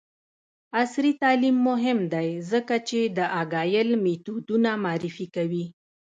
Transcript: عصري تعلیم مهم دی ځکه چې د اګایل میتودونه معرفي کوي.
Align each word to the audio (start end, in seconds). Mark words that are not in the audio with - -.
عصري 0.79 1.11
تعلیم 1.21 1.57
مهم 1.69 1.99
دی 2.13 2.29
ځکه 2.51 2.75
چې 2.89 2.99
د 3.17 3.19
اګایل 3.41 3.89
میتودونه 4.05 4.69
معرفي 4.83 5.25
کوي. 5.35 5.65